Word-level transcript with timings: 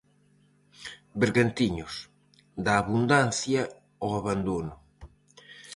Bergantiños, 1.19 1.93
da 2.65 2.73
abundancia 2.81 3.61
ao 4.01 4.11
abandono. 4.19 4.73